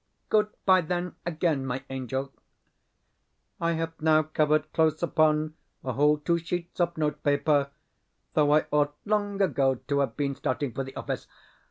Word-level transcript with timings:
Good 0.31 0.49
bye, 0.65 0.81
then, 0.81 1.13
again, 1.27 1.63
my 1.63 1.83
angel. 1.91 2.33
I 3.59 3.73
have 3.73 4.01
now 4.01 4.23
covered 4.23 4.73
close 4.73 5.03
upon 5.03 5.53
a 5.83 5.93
whole 5.93 6.17
two 6.17 6.39
sheets 6.39 6.81
of 6.81 6.97
notepaper, 6.97 7.69
though 8.33 8.51
I 8.55 8.65
ought 8.71 8.95
long 9.05 9.39
ago 9.43 9.75
to 9.75 9.99
have 9.99 10.17
been 10.17 10.33
starting 10.33 10.73
for 10.73 10.83
the 10.83 10.95
office. 10.95 11.27